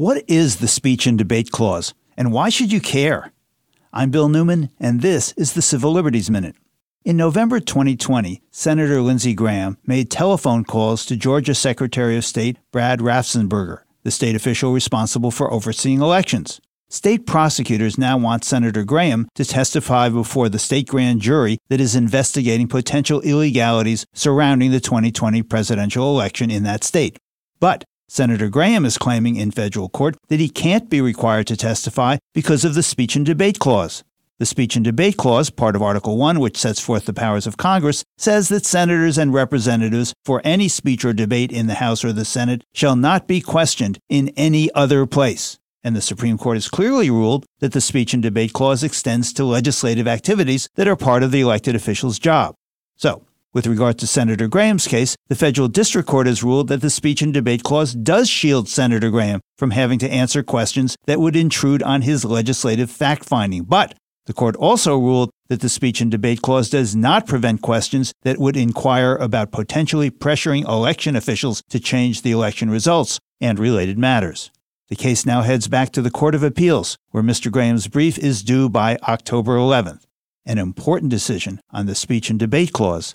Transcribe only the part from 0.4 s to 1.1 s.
the speech